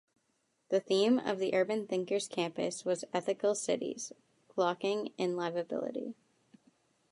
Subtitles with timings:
[0.69, 4.11] The theme of the Urban Thinkers Campus was Ethical Cities:
[4.55, 6.15] Locking in Liveability.